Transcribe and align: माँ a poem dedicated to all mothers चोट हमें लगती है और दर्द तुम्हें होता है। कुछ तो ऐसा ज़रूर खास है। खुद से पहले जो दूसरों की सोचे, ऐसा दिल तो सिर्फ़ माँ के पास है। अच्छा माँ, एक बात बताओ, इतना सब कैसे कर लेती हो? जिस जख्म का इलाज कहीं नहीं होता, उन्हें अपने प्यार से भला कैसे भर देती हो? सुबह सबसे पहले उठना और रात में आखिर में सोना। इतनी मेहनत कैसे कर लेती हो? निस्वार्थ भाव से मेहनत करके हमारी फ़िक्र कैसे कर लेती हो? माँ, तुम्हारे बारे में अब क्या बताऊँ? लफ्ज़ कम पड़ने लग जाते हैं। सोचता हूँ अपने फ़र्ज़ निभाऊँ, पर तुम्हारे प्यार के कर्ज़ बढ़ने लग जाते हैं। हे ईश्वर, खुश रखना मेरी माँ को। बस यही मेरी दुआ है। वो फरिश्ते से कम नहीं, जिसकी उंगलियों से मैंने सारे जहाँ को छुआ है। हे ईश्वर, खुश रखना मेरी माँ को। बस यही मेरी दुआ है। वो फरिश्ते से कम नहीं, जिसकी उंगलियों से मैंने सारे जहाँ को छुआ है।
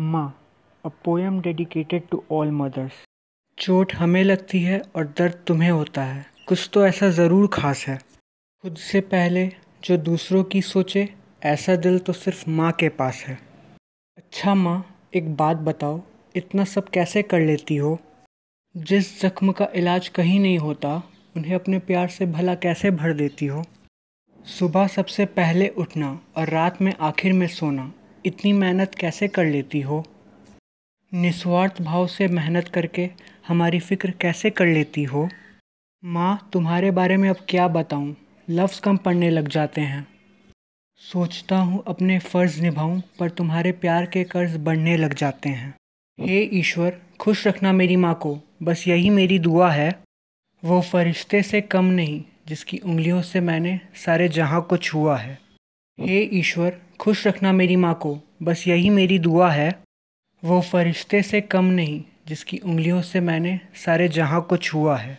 माँ 0.00 0.40
a 0.84 0.88
poem 0.88 1.40
dedicated 1.40 2.08
to 2.08 2.24
all 2.30 2.50
mothers 2.50 2.92
चोट 3.58 3.94
हमें 3.94 4.24
लगती 4.24 4.62
है 4.62 4.82
और 4.96 5.06
दर्द 5.06 5.44
तुम्हें 5.46 5.70
होता 5.70 6.02
है। 6.02 6.26
कुछ 6.46 6.70
तो 6.72 6.86
ऐसा 6.86 7.10
ज़रूर 7.10 7.50
खास 7.52 7.86
है। 7.86 7.98
खुद 8.62 8.76
से 8.76 9.00
पहले 9.00 9.52
जो 9.84 9.96
दूसरों 9.96 10.44
की 10.44 10.62
सोचे, 10.62 11.14
ऐसा 11.42 11.76
दिल 11.76 11.98
तो 11.98 12.12
सिर्फ़ 12.12 12.50
माँ 12.50 12.72
के 12.72 12.88
पास 12.88 13.24
है। 13.28 13.38
अच्छा 14.18 14.54
माँ, 14.54 15.08
एक 15.14 15.36
बात 15.36 15.56
बताओ, 15.56 16.02
इतना 16.36 16.64
सब 16.64 16.88
कैसे 16.88 17.22
कर 17.22 17.40
लेती 17.40 17.76
हो? 17.76 17.98
जिस 18.76 19.22
जख्म 19.22 19.52
का 19.52 19.68
इलाज 19.74 20.08
कहीं 20.08 20.40
नहीं 20.40 20.58
होता, 20.58 21.02
उन्हें 21.36 21.54
अपने 21.54 21.78
प्यार 21.78 22.08
से 22.08 22.26
भला 22.26 22.54
कैसे 22.54 22.90
भर 22.90 23.12
देती 23.12 23.46
हो? 23.46 23.64
सुबह 24.46 24.86
सबसे 24.86 25.26
पहले 25.26 25.68
उठना 25.68 26.20
और 26.36 26.48
रात 26.48 26.82
में 26.82 26.94
आखिर 27.00 27.32
में 27.32 27.46
सोना। 27.46 27.92
इतनी 28.28 28.52
मेहनत 28.52 28.94
कैसे 28.94 29.28
कर 29.28 29.44
लेती 29.44 29.80
हो? 29.80 30.04
निस्वार्थ 31.14 31.82
भाव 31.82 32.06
से 32.06 32.28
मेहनत 32.28 32.68
करके 32.68 33.10
हमारी 33.48 33.80
फ़िक्र 33.80 34.10
कैसे 34.10 34.50
कर 34.50 34.66
लेती 34.66 35.04
हो? 35.04 35.28
माँ, 36.04 36.50
तुम्हारे 36.52 36.90
बारे 36.90 37.16
में 37.16 37.30
अब 37.30 37.36
क्या 37.48 37.68
बताऊँ? 37.68 38.16
लफ्ज़ 38.50 38.80
कम 38.80 38.96
पड़ने 38.96 39.30
लग 39.30 39.48
जाते 39.48 39.80
हैं। 39.80 40.06
सोचता 40.96 41.58
हूँ 41.58 41.84
अपने 41.86 42.18
फ़र्ज़ 42.18 42.62
निभाऊँ, 42.62 43.02
पर 43.18 43.30
तुम्हारे 43.30 43.72
प्यार 43.72 44.06
के 44.06 44.24
कर्ज़ 44.24 44.58
बढ़ने 44.58 44.96
लग 44.96 45.14
जाते 45.14 45.48
हैं। 45.48 45.74
हे 46.20 46.40
ईश्वर, 46.42 47.00
खुश 47.20 47.46
रखना 47.46 47.72
मेरी 47.72 47.96
माँ 47.96 48.14
को। 48.14 48.40
बस 48.62 48.84
यही 48.88 49.10
मेरी 49.10 49.38
दुआ 49.38 49.70
है। 49.70 50.00
वो 50.64 50.80
फरिश्ते 50.80 51.42
से 51.42 51.60
कम 51.60 51.84
नहीं, 51.84 52.24
जिसकी 52.48 52.78
उंगलियों 52.78 53.22
से 53.22 53.40
मैंने 53.40 53.80
सारे 53.94 54.28
जहाँ 54.28 54.62
को 54.62 54.76
छुआ 54.76 55.16
है। 55.16 55.47
हे 56.00 56.20
ईश्वर, 56.32 56.78
खुश 57.00 57.26
रखना 57.26 57.52
मेरी 57.52 57.76
माँ 57.76 57.94
को। 58.02 58.20
बस 58.42 58.64
यही 58.68 58.90
मेरी 58.90 59.18
दुआ 59.18 59.50
है। 59.50 59.78
वो 60.44 60.60
फरिश्ते 60.60 61.22
से 61.22 61.40
कम 61.40 61.64
नहीं, 61.64 62.04
जिसकी 62.28 62.58
उंगलियों 62.58 63.02
से 63.02 63.20
मैंने 63.20 63.60
सारे 63.74 64.08
जहाँ 64.08 64.42
को 64.42 64.56
छुआ 64.56 64.96
है। 64.96 65.18